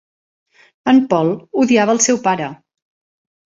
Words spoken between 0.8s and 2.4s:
En Paul odiava el seu